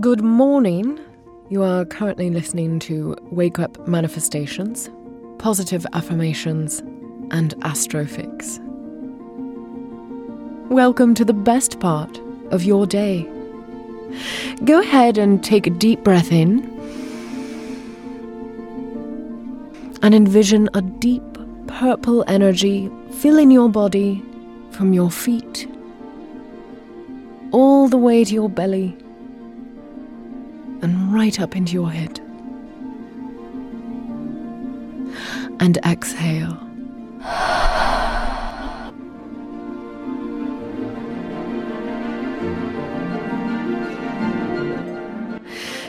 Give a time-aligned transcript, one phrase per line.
[0.00, 0.98] Good morning.
[1.50, 4.88] You are currently listening to Wake Up Manifestations,
[5.38, 6.78] Positive Affirmations,
[7.30, 8.58] and Astrofix.
[10.70, 12.18] Welcome to the best part
[12.50, 13.28] of your day.
[14.64, 16.60] Go ahead and take a deep breath in
[20.00, 21.22] and envision a deep
[21.66, 24.24] purple energy filling your body
[24.70, 25.68] from your feet
[27.52, 28.96] all the way to your belly
[31.10, 32.20] right up into your head.
[35.58, 36.56] And exhale.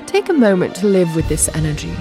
[0.07, 1.93] Take a moment to live with this energy.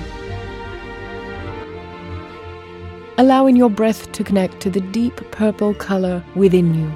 [3.19, 6.91] Allowing your breath to connect to the deep purple color within you.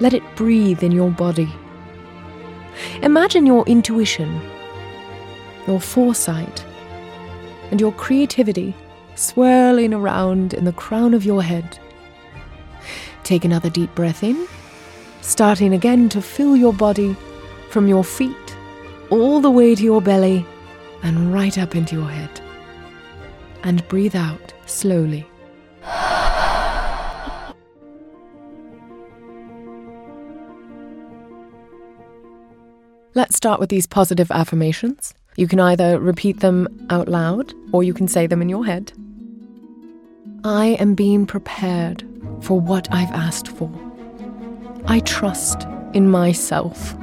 [0.00, 1.52] Let it breathe in your body.
[3.02, 4.40] Imagine your intuition,
[5.66, 6.64] your foresight,
[7.70, 8.74] and your creativity
[9.14, 11.78] swirling around in the crown of your head.
[13.24, 14.46] Take another deep breath in,
[15.20, 17.16] starting again to fill your body
[17.70, 18.56] from your feet
[19.10, 20.44] all the way to your belly
[21.02, 22.40] and right up into your head.
[23.62, 25.26] And breathe out slowly.
[33.14, 35.12] Let's start with these positive affirmations.
[35.36, 38.90] You can either repeat them out loud or you can say them in your head.
[40.44, 42.04] I am being prepared
[42.40, 43.70] for what I've asked for.
[44.86, 46.94] I trust in myself.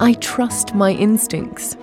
[0.00, 1.76] I trust my instincts.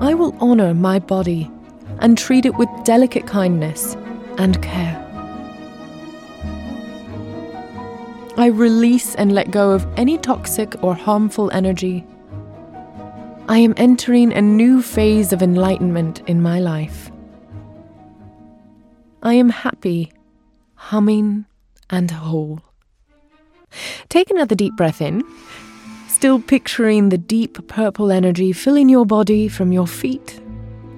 [0.00, 1.50] I will honor my body
[1.98, 3.94] and treat it with delicate kindness
[4.38, 4.98] and care.
[8.38, 12.06] I release and let go of any toxic or harmful energy
[13.52, 17.12] I am entering a new phase of enlightenment in my life.
[19.22, 20.10] I am happy,
[20.74, 21.44] humming,
[21.90, 22.60] and whole.
[24.08, 25.22] Take another deep breath in,
[26.08, 30.40] still picturing the deep purple energy filling your body from your feet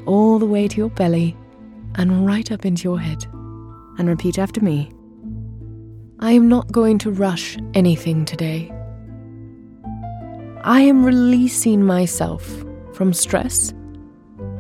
[0.07, 1.37] all the way to your belly
[1.97, 3.25] and right up into your head.
[3.99, 4.93] And repeat after me
[6.21, 8.74] I am not going to rush anything today.
[10.67, 12.65] I am releasing myself
[12.95, 13.75] from stress,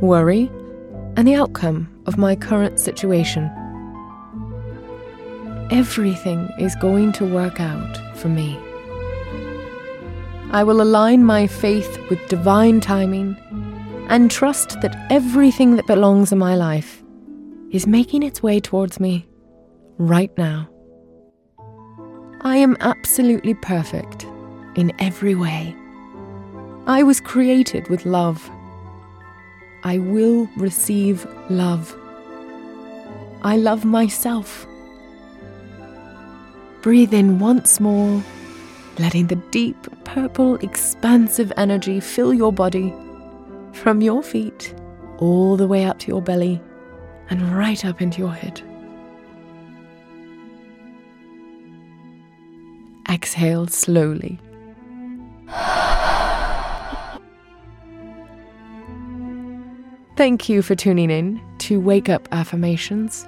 [0.03, 0.51] worry,
[1.17, 3.51] and the outcome of my current situation.
[5.71, 8.59] Everything is going to work out for me.
[10.51, 13.35] I will align my faith with divine timing
[14.11, 17.03] and trust that everything that belongs in my life
[17.71, 19.27] is making its way towards me
[19.97, 20.69] right now.
[22.43, 24.27] I am absolutely perfect
[24.77, 25.75] in every way.
[26.87, 28.51] I was created with love.
[29.85, 31.97] I will receive love.
[33.41, 34.67] I love myself.
[36.83, 38.23] Breathe in once more,
[38.99, 42.93] letting the deep, purple, expansive energy fill your body
[43.73, 44.75] from your feet
[45.17, 46.61] all the way up to your belly
[47.31, 48.61] and right up into your head.
[53.09, 54.39] Exhale slowly.
[60.17, 63.27] Thank you for tuning in to Wake Up Affirmations.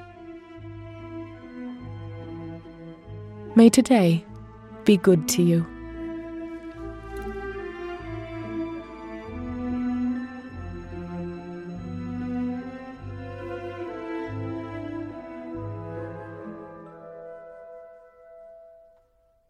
[3.56, 4.24] May today
[4.84, 5.75] be good to you.